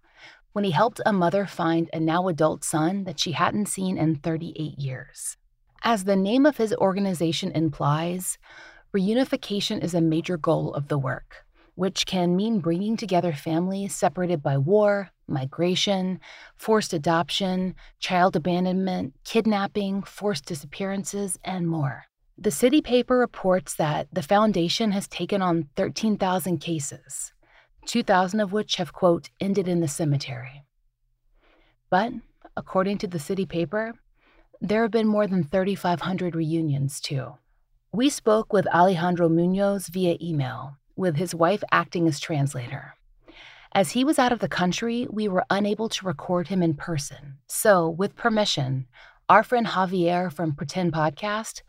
[0.54, 4.16] when he helped a mother find a now adult son that she hadn't seen in
[4.16, 5.38] 38 years.
[5.84, 8.38] As the name of his organization implies,
[8.94, 11.46] reunification is a major goal of the work,
[11.80, 16.20] which can mean bringing together families separated by war, migration,
[16.58, 22.04] forced adoption, child abandonment, kidnapping, forced disappearances, and more.
[22.38, 27.32] The city paper reports that the foundation has taken on 13,000 cases,
[27.86, 30.66] 2,000 of which have, quote, ended in the cemetery.
[31.90, 32.12] But,
[32.58, 33.94] according to the city paper,
[34.60, 37.38] there have been more than 3,500 reunions, too.
[37.94, 42.94] We spoke with Alejandro Munoz via email, with his wife acting as translator.
[43.74, 47.38] As he was out of the country, we were unable to record him in person.
[47.48, 48.88] So, with permission,
[49.30, 51.62] our friend Javier from Pretend Podcast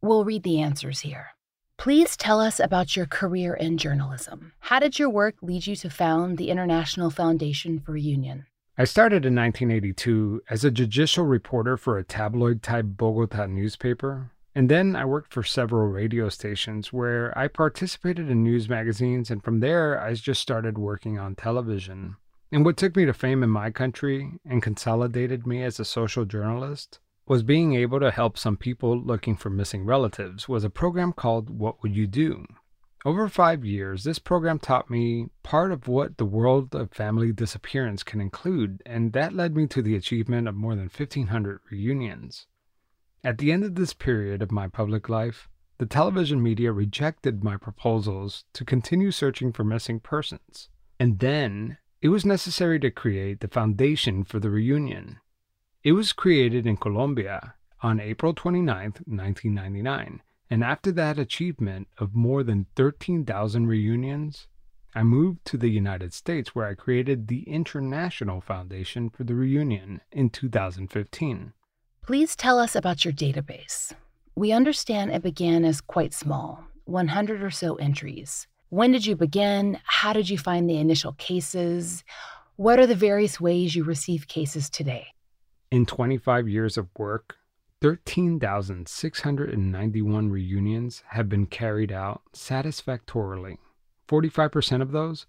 [0.00, 1.28] will read the answers here.
[1.78, 4.52] Please tell us about your career in journalism.
[4.60, 8.46] How did your work lead you to found the International Foundation for Reunion?
[8.78, 14.70] I started in 1982 as a judicial reporter for a tabloid type Bogota newspaper, and
[14.70, 19.60] then I worked for several radio stations where I participated in news magazines, and from
[19.60, 22.16] there I just started working on television.
[22.50, 26.24] And what took me to fame in my country and consolidated me as a social
[26.24, 31.12] journalist was being able to help some people looking for missing relatives was a program
[31.12, 32.46] called What Would You Do?
[33.04, 38.02] Over five years, this program taught me part of what the world of family disappearance
[38.02, 42.46] can include, and that led me to the achievement of more than 1,500 reunions.
[43.26, 47.56] At the end of this period of my public life, the television media rejected my
[47.56, 50.68] proposals to continue searching for missing persons.
[51.00, 55.18] And then it was necessary to create the foundation for the reunion.
[55.82, 62.44] It was created in Colombia on April 29, 1999 and after that achievement of more
[62.44, 64.46] than 13,000 reunions,
[64.94, 70.00] I moved to the United States where I created the International Foundation for the Reunion
[70.12, 71.54] in 2015.
[72.06, 73.92] Please tell us about your database.
[74.36, 78.46] We understand it began as quite small, 100 or so entries.
[78.68, 79.80] When did you begin?
[79.84, 82.04] How did you find the initial cases?
[82.54, 85.08] What are the various ways you receive cases today?
[85.72, 87.34] In 25 years of work,
[87.80, 93.58] 13,691 reunions have been carried out satisfactorily.
[94.08, 95.26] 45% of those,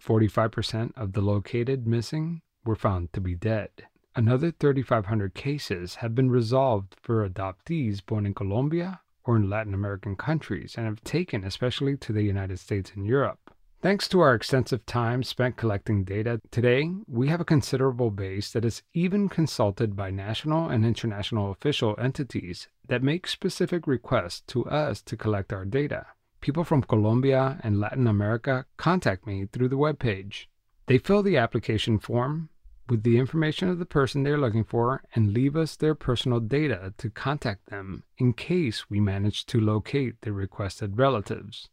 [0.00, 3.70] 45% of the located missing, were found to be dead.
[4.16, 10.16] Another 3,500 cases have been resolved for adoptees born in Colombia or in Latin American
[10.16, 13.54] countries and have taken especially to the United States and Europe.
[13.80, 18.64] Thanks to our extensive time spent collecting data, today we have a considerable base that
[18.64, 25.00] is even consulted by national and international official entities that make specific requests to us
[25.02, 26.06] to collect our data.
[26.40, 30.46] People from Colombia and Latin America contact me through the webpage.
[30.86, 32.48] They fill the application form
[32.90, 36.92] with the information of the person they're looking for and leave us their personal data
[36.98, 41.68] to contact them in case we manage to locate the requested relatives.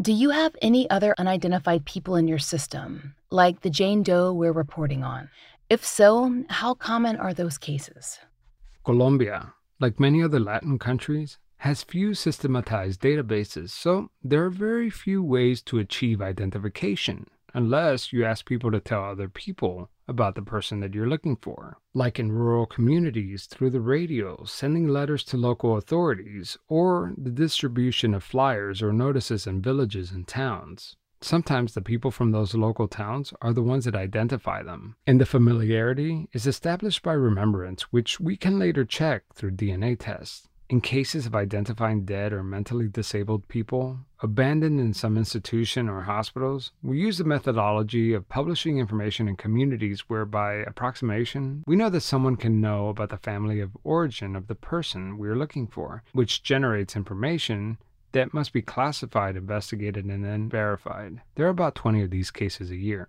[0.00, 4.52] Do you have any other unidentified people in your system, like the Jane Doe we're
[4.52, 5.28] reporting on?
[5.68, 8.18] If so, how common are those cases?
[8.84, 15.22] Colombia, like many other Latin countries, has few systematized databases, so there are very few
[15.22, 20.80] ways to achieve identification, unless you ask people to tell other people about the person
[20.80, 25.76] that you're looking for, like in rural communities through the radio, sending letters to local
[25.76, 30.96] authorities, or the distribution of flyers or notices in villages and towns.
[31.20, 35.26] Sometimes the people from those local towns are the ones that identify them, and the
[35.26, 40.48] familiarity is established by remembrance, which we can later check through DNA tests.
[40.72, 46.72] In cases of identifying dead or mentally disabled people abandoned in some institution or hospitals,
[46.82, 52.00] we use the methodology of publishing information in communities where, by approximation, we know that
[52.00, 56.04] someone can know about the family of origin of the person we are looking for,
[56.14, 57.76] which generates information
[58.12, 61.20] that must be classified, investigated, and then verified.
[61.34, 63.08] There are about 20 of these cases a year.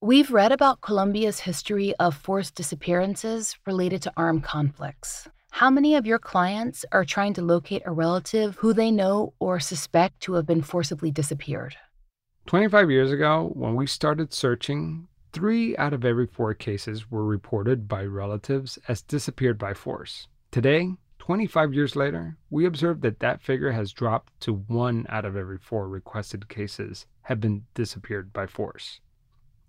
[0.00, 5.28] We've read about Colombia's history of forced disappearances related to armed conflicts.
[5.58, 9.60] How many of your clients are trying to locate a relative who they know or
[9.60, 11.76] suspect to have been forcibly disappeared?
[12.46, 17.86] 25 years ago, when we started searching, three out of every four cases were reported
[17.86, 20.26] by relatives as disappeared by force.
[20.50, 25.36] Today, 25 years later, we observe that that figure has dropped to one out of
[25.36, 28.98] every four requested cases have been disappeared by force.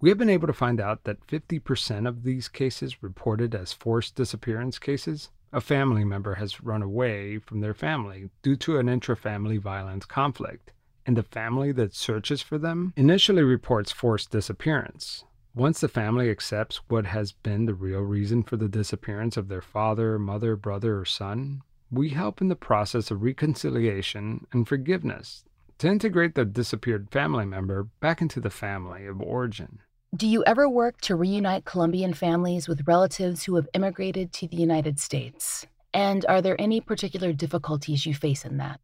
[0.02, 4.16] We have been able to find out that 50% of these cases reported as forced
[4.16, 9.56] disappearance cases, a family member has run away from their family due to an intra-family
[9.56, 10.74] violence conflict,
[11.06, 15.24] and the family that searches for them initially reports forced disappearance.
[15.54, 19.62] Once the family accepts what has been the real reason for the disappearance of their
[19.62, 25.46] father, mother, brother, or son, we help in the process of reconciliation and forgiveness
[25.78, 29.80] to integrate the disappeared family member back into the family of origin.
[30.16, 34.56] Do you ever work to reunite Colombian families with relatives who have immigrated to the
[34.56, 35.68] United States?
[35.94, 38.80] And are there any particular difficulties you face in that?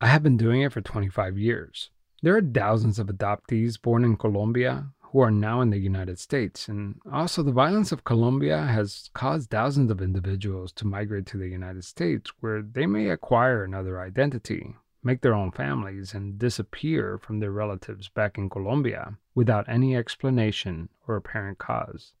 [0.00, 1.90] I have been doing it for 25 years.
[2.22, 6.68] There are thousands of adoptees born in Colombia who are now in the United States.
[6.68, 11.48] And also, the violence of Colombia has caused thousands of individuals to migrate to the
[11.48, 17.40] United States, where they may acquire another identity, make their own families, and disappear from
[17.40, 22.12] their relatives back in Colombia without any explanation or apparent cause.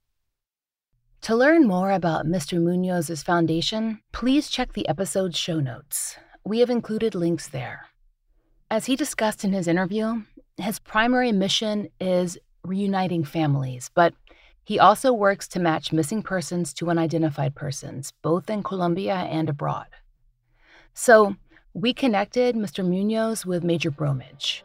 [1.22, 2.60] To learn more about Mr.
[2.60, 6.16] Munoz's foundation, please check the episode's show notes.
[6.44, 7.86] We have included links there.
[8.68, 10.22] As he discussed in his interview,
[10.56, 14.14] his primary mission is reuniting families, but
[14.64, 19.88] he also works to match missing persons to unidentified persons, both in Colombia and abroad.
[20.94, 21.36] So,
[21.74, 22.86] we connected Mr.
[22.86, 24.62] Munoz with Major Bromage.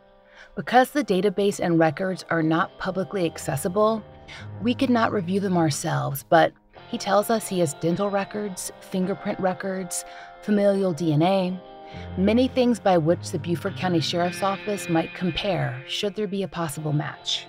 [0.55, 4.03] Because the database and records are not publicly accessible,
[4.61, 6.51] we could not review them ourselves, but
[6.89, 10.03] he tells us he has dental records, fingerprint records,
[10.41, 11.57] familial DNA,
[12.17, 16.47] many things by which the Beaufort County Sheriff's Office might compare should there be a
[16.47, 17.47] possible match.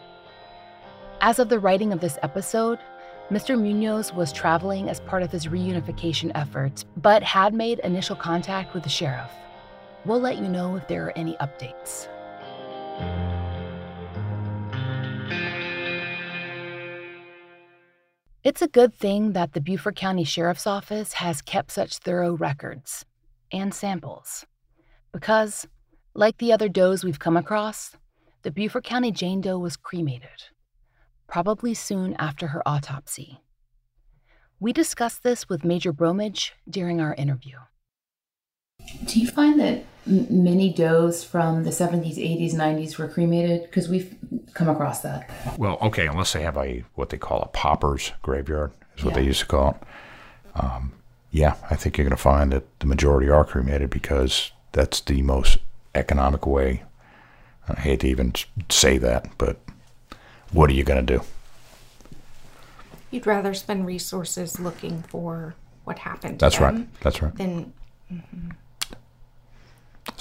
[1.20, 2.78] As of the writing of this episode,
[3.28, 3.60] Mr.
[3.60, 8.84] Munoz was traveling as part of his reunification efforts, but had made initial contact with
[8.84, 9.32] the sheriff.
[10.08, 12.08] We'll let you know if there are any updates.
[18.42, 23.04] It's a good thing that the Beaufort County Sheriff's Office has kept such thorough records
[23.52, 24.46] and samples.
[25.12, 25.68] Because,
[26.14, 27.94] like the other does we've come across,
[28.44, 30.44] the Beaufort County Jane Doe was cremated
[31.26, 33.42] probably soon after her autopsy.
[34.58, 37.58] We discussed this with Major Bromage during our interview.
[39.04, 43.62] Do you find that many does from the 70s, 80s, 90s were cremated?
[43.62, 44.14] Because we've
[44.54, 45.30] come across that.
[45.58, 49.20] Well, okay, unless they have a what they call a pauper's graveyard, is what Yeah.
[49.20, 50.60] they used to call it.
[50.60, 50.92] Um,
[51.30, 55.22] yeah, I think you're going to find that the majority are cremated because that's the
[55.22, 55.58] most
[55.94, 56.82] economic way.
[57.68, 58.32] I hate to even
[58.70, 59.58] say that, but
[60.52, 61.22] what are you going to do?
[63.10, 65.54] You'd rather spend resources looking for
[65.84, 66.86] what happened to That's right.
[67.00, 67.34] That's right.
[67.36, 67.72] than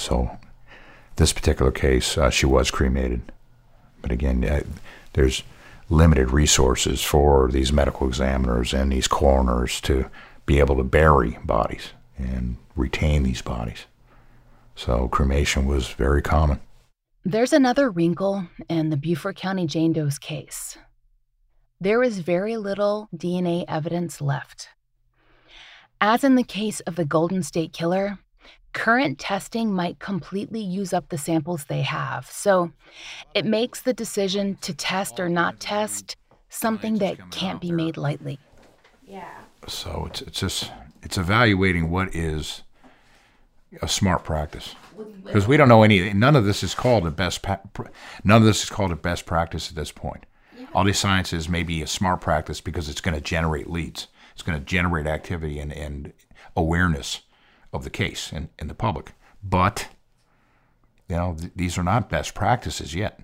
[0.08, 0.32] So,
[1.18, 3.24] this particular case, uh, she was cremated.
[4.02, 4.62] But again, uh,
[5.12, 5.44] there's
[5.90, 10.10] limited resources for these medical examiners and these coroners to
[10.46, 13.86] be able to bury bodies and retain these bodies.
[14.78, 16.62] So, cremation was very common.
[17.26, 20.78] There's another wrinkle in the Beaufort County Jane Doe's case.
[21.82, 24.70] There is very little DNA evidence left.
[26.00, 28.20] As in the case of the Golden State Killer,
[28.78, 32.30] current testing might completely use up the samples they have.
[32.30, 32.72] So
[33.34, 36.16] it makes the decision to test or not test
[36.50, 38.40] something that can't be made lightly.
[39.06, 39.34] yeah.
[39.68, 40.72] So, it's, it's just,
[41.02, 42.62] it's evaluating what is
[43.82, 44.76] a smart practice.
[45.26, 47.60] Because we don't know any, none of this is called a best, pa-
[48.24, 50.26] none of this is called a best practice at this point.
[50.74, 54.08] All these sciences may be a smart practice because it's going to generate leads.
[54.34, 56.14] It's going to generate activity and, and
[56.56, 57.22] awareness
[57.74, 59.14] of the case and in the public.
[59.44, 59.88] But,
[61.08, 63.20] you know, th- these are not best practices yet.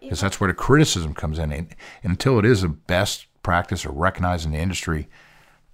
[0.00, 1.52] Because that's where the criticism comes in.
[1.52, 5.08] And, and until it is a best practice or recognized in the industry,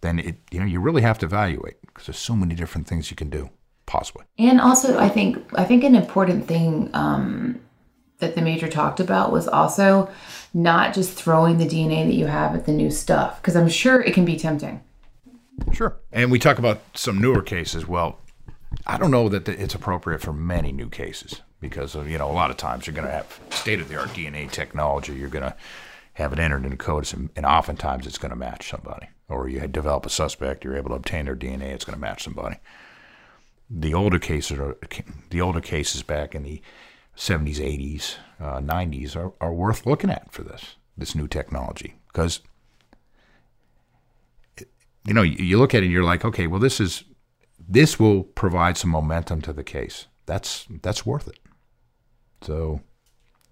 [0.00, 3.10] then it, you know, you really have to evaluate because there's so many different things
[3.10, 3.50] you can do,
[3.86, 4.24] possibly.
[4.38, 7.60] And also, I think I think an important thing um,
[8.18, 10.10] that the major talked about was also
[10.52, 14.00] not just throwing the DNA that you have at the new stuff, because I'm sure
[14.00, 14.82] it can be tempting.
[15.72, 15.96] Sure.
[16.12, 17.86] And we talk about some newer cases.
[17.86, 18.18] Well,
[18.86, 22.50] I don't know that it's appropriate for many new cases because you know, a lot
[22.50, 25.14] of times you're going to have state of the art DNA technology.
[25.14, 25.56] You're going to
[26.14, 29.08] have it entered into CODIS, and, and oftentimes it's going to match somebody.
[29.28, 32.24] Or you develop a suspect, you're able to obtain their DNA, it's going to match
[32.24, 32.56] somebody.
[33.68, 34.76] The older cases are
[35.30, 36.62] the older cases back in the
[37.16, 42.40] 70s, 80s, uh, 90s are, are worth looking at for this this new technology because
[45.06, 47.04] you know, you, look at it and you're like, okay, well, this is
[47.68, 50.06] this will provide some momentum to the case.
[50.26, 51.38] That's that's worth it.
[52.42, 52.80] So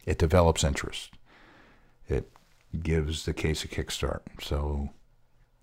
[0.05, 1.11] it develops interest.
[2.09, 2.31] It
[2.83, 4.21] gives the case a kickstart.
[4.43, 4.91] So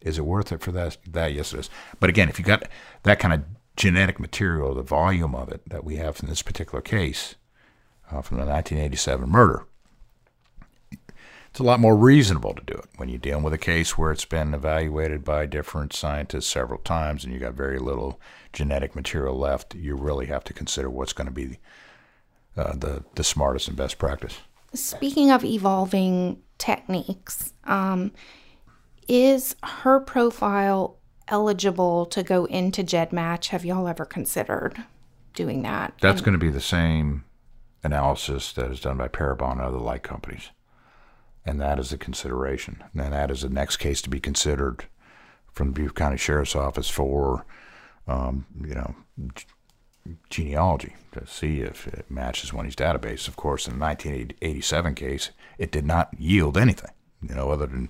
[0.02, 0.98] is it worth it for that?
[1.08, 1.70] That yes, it is.
[2.00, 2.68] But again, if you got
[3.04, 3.44] that kind of
[3.76, 7.36] genetic material, the volume of it that we have in this particular case
[8.10, 9.66] uh, from the 1987 murder,
[11.52, 14.12] it's a lot more reasonable to do it when you're dealing with a case where
[14.14, 18.20] it's been evaluated by different scientists several times and you've got very little
[18.54, 19.76] genetic material left.
[19.76, 21.60] You really have to consider what's going to be
[22.56, 24.38] uh, the the smartest and best practice.
[24.74, 28.12] Speaking of evolving techniques, um,
[29.10, 30.98] is her profile
[31.28, 33.48] eligible to go into GEDmatch?
[33.48, 34.82] Have y'all ever considered
[35.34, 35.94] doing that?
[36.00, 37.26] That's And- going to be the same
[37.84, 40.50] analysis that is done by Parabon and other like companies.
[41.46, 42.84] And that is a consideration.
[42.94, 44.86] And that is the next case to be considered
[45.52, 47.46] from the Beaufort County Sheriff's Office for,
[48.08, 48.96] um, you know,
[50.30, 53.28] genealogy to see if it matches one of these databases.
[53.28, 57.90] Of course, in the 1987 case, it did not yield anything, you know, other than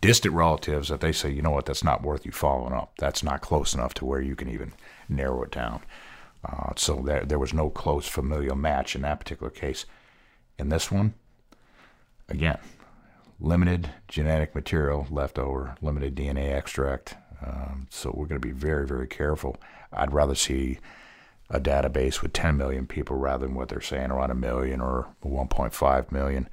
[0.00, 2.92] distant relatives that they say, you know what, that's not worth you following up.
[2.98, 4.72] That's not close enough to where you can even
[5.08, 5.80] narrow it down.
[6.44, 9.86] Uh, so there, there was no close familial match in that particular case.
[10.58, 11.14] In this one,
[12.28, 12.58] again,
[13.38, 17.16] limited genetic material left over, limited DNA extract.
[17.44, 19.56] Um, so we're going to be very, very careful.
[19.92, 20.78] I'd rather see
[21.50, 25.08] a database with 10 million people rather than what they're saying around a million or
[25.24, 26.48] 1.5 million.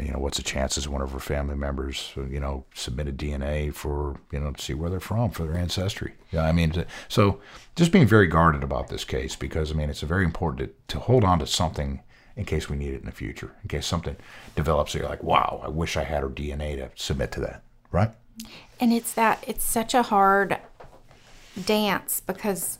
[0.00, 4.20] You know, what's the chances one of her family members, you know, submitted DNA for,
[4.30, 6.14] you know, to see where they're from for their ancestry?
[6.30, 7.40] Yeah, I mean, so
[7.74, 11.00] just being very guarded about this case because, I mean, it's very important to, to
[11.00, 12.00] hold on to something
[12.38, 14.16] in case we need it in the future, in case something
[14.54, 17.62] develops that you're like, wow, I wish I had her DNA to submit to that,
[17.90, 18.12] right?
[18.78, 20.56] And it's that it's such a hard
[21.66, 22.78] dance because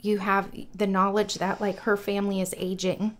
[0.00, 3.16] you have the knowledge that like her family is aging.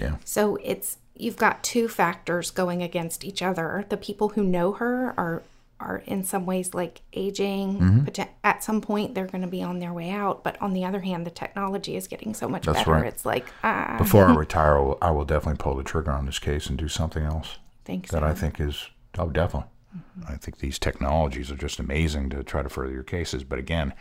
[0.00, 0.16] Yeah.
[0.24, 3.84] So it's you've got two factors going against each other.
[3.88, 5.44] The people who know her are
[5.80, 7.78] are in some ways like aging.
[7.78, 8.00] Mm-hmm.
[8.00, 10.44] But at some point they're going to be on their way out.
[10.44, 12.92] But on the other hand, the technology is getting so much That's better.
[12.92, 13.06] right.
[13.06, 16.26] It's like ah, Before I retire, I will, I will definitely pull the trigger on
[16.26, 18.10] this case and do something else thanks.
[18.10, 19.68] that I think is, oh, definitely.
[19.96, 20.32] Mm-hmm.
[20.32, 23.44] I think these technologies are just amazing to try to further your cases.
[23.44, 23.94] But again,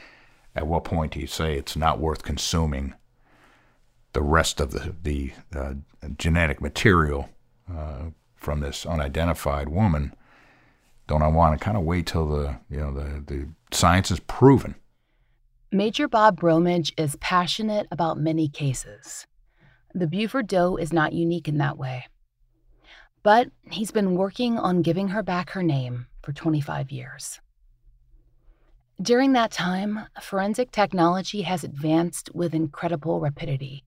[0.55, 2.93] at what point do you say it's not worth consuming
[4.13, 5.73] the rest of the, the uh,
[6.17, 7.29] genetic material
[7.71, 10.13] uh, from this unidentified woman?
[11.07, 14.19] Don't I want to kind of wait till the, you know, the, the science is
[14.21, 14.75] proven?
[15.71, 19.25] Major Bob Bromage is passionate about many cases.
[19.93, 22.05] The Beaufort Doe is not unique in that way.
[23.23, 27.39] But he's been working on giving her back her name for 25 years.
[29.01, 33.83] During that time, forensic technology has advanced with incredible rapidity.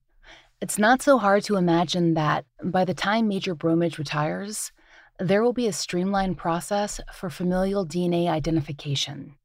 [0.59, 4.71] It's not so hard to imagine that by the time Major Bromage retires,
[5.19, 9.35] there will be a streamlined process for familial DNA identification,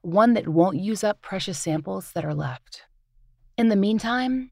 [0.00, 2.82] one that won't use up precious samples that are left.
[3.56, 4.50] In the meantime,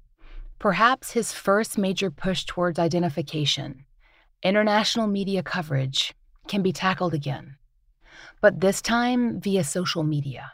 [0.60, 3.84] perhaps his first major push towards identification,
[4.44, 6.14] international media coverage,
[6.46, 7.56] can be tackled again,
[8.40, 10.52] but this time via social media.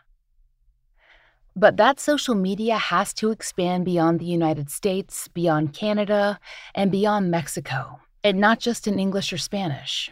[1.55, 6.39] But that social media has to expand beyond the United States, beyond Canada,
[6.75, 10.11] and beyond Mexico, and not just in English or Spanish.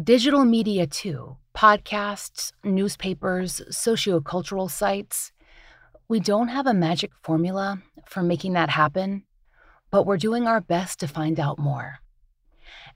[0.00, 5.32] Digital media, too podcasts, newspapers, sociocultural sites.
[6.06, 9.24] We don't have a magic formula for making that happen,
[9.90, 11.98] but we're doing our best to find out more.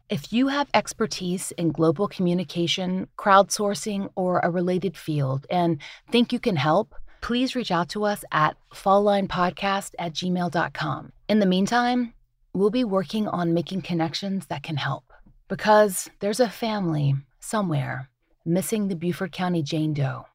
[0.08, 6.38] If you have expertise in global communication, crowdsourcing, or a related field and think you
[6.38, 11.12] can help, please reach out to us at falllinepodcast at gmail.com.
[11.28, 12.14] In the meantime,
[12.54, 15.04] we'll be working on making connections that can help
[15.48, 18.10] because there's a family somewhere
[18.44, 20.26] missing the Beaufort County Jane Doe.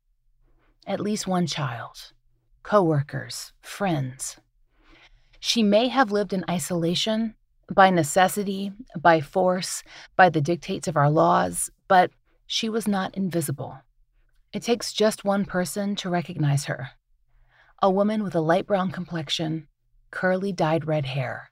[0.86, 2.14] At least one child,
[2.64, 4.38] coworkers, friends.
[5.40, 7.36] She may have lived in isolation
[7.72, 9.84] by necessity, by force,
[10.16, 12.12] by the dictates of our laws, but
[12.48, 13.80] she was not invisible.
[14.54, 16.90] It takes just one person to recognize her
[17.80, 19.68] a woman with a light brown complexion,
[20.10, 21.52] curly dyed red hair,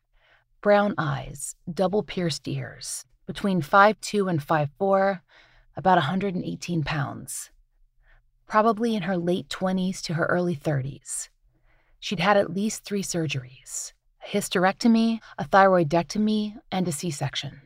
[0.66, 5.20] brown eyes, double pierced ears, between 5'2 and 5'4,
[5.78, 7.52] about 118 pounds.
[8.48, 11.30] Probably in her late 20s to her early 30s.
[12.00, 13.94] She'd had at least three surgeries
[14.24, 17.62] a hysterectomy, a thyroidectomy, and a C section.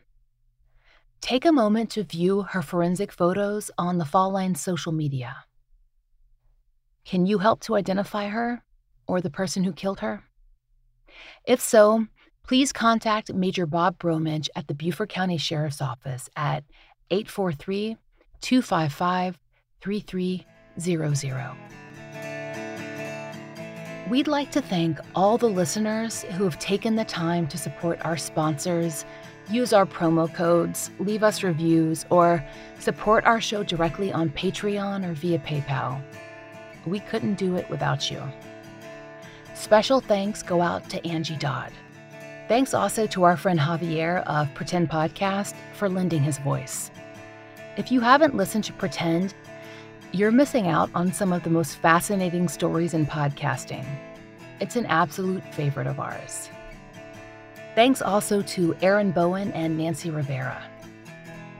[1.22, 5.44] Take a moment to view her forensic photos on the Fall Line social media.
[7.06, 8.62] Can you help to identify her
[9.06, 10.22] or the person who killed her?
[11.46, 12.06] If so,
[12.50, 16.64] please contact Major Bob Bromage at the Beaufort County Sheriff's Office at
[17.12, 17.96] 843
[18.40, 19.38] 255
[19.80, 21.56] 3300.
[24.10, 28.16] We'd like to thank all the listeners who have taken the time to support our
[28.16, 29.04] sponsors,
[29.48, 32.44] use our promo codes, leave us reviews, or
[32.80, 36.02] support our show directly on Patreon or via PayPal.
[36.84, 38.20] We couldn't do it without you.
[39.54, 41.70] Special thanks go out to Angie Dodd.
[42.50, 46.90] Thanks also to our friend Javier of Pretend Podcast for lending his voice.
[47.76, 49.34] If you haven't listened to Pretend,
[50.10, 53.86] you're missing out on some of the most fascinating stories in podcasting.
[54.58, 56.50] It's an absolute favorite of ours.
[57.76, 60.60] Thanks also to Aaron Bowen and Nancy Rivera.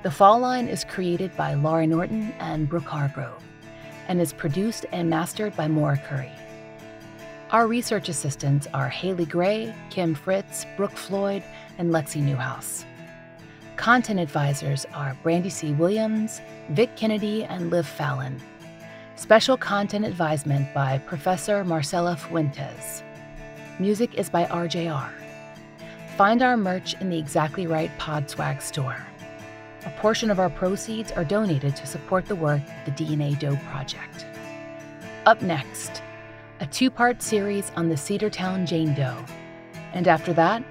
[0.02, 3.44] The Fall Line is created by Laurah Norton and Brooke Hargrove
[4.08, 6.32] and is produced and mastered by Maura Currie.
[7.52, 11.42] Our research assistants are Haley Gray, Kim Fritz, Brooke Floyd,
[11.78, 12.84] and Lexi Newhouse.
[13.74, 15.72] Content advisors are Brandy C.
[15.72, 18.40] Williams, Vic Kennedy, and Liv Fallon.
[19.16, 23.02] Special content advisement by Professor Marcela Fuentes.
[23.80, 25.10] Music is by RJR.
[26.16, 29.04] Find our merch in the Exactly Right Podswag store.
[29.86, 33.56] A portion of our proceeds are donated to support the work of the DNA Doe
[33.70, 34.24] Project.
[35.26, 36.02] Up next,
[36.60, 39.24] a two part series on the Cedartown Jane Doe.
[39.94, 40.62] And after that,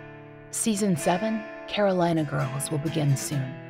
[0.52, 3.69] season 7 Carolina Girls will begin soon.